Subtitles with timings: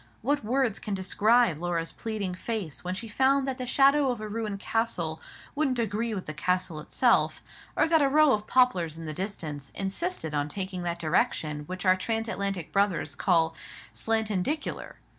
[0.23, 4.27] What words can describe Laura's pleading face when she found that the shadow of a
[4.27, 5.21] ruined castle
[5.53, 7.43] wouldn't agree with the castle itself,
[7.77, 11.85] or that a row of poplars in the distance insisted on taking that direction which
[11.85, 13.53] our transatlantic brothers call
[13.93, 14.95] "slantindicular?"